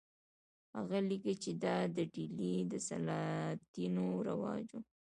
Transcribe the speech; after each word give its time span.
هغه 0.75 0.97
لیکي 1.09 1.33
چې 1.43 1.51
دا 1.63 1.77
د 1.95 1.97
ډیلي 2.13 2.55
د 2.71 2.73
سلاطینو 2.87 4.07
رواج 4.29 4.67
و. 4.75 4.79